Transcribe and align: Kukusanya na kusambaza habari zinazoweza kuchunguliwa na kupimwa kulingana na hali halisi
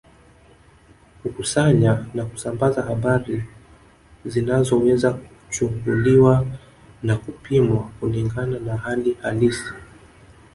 Kukusanya 1.21 2.05
na 2.13 2.25
kusambaza 2.25 2.81
habari 2.81 3.43
zinazoweza 4.25 5.11
kuchunguliwa 5.13 6.45
na 7.03 7.17
kupimwa 7.17 7.83
kulingana 7.99 8.59
na 8.59 8.77
hali 8.77 9.13
halisi 9.21 9.73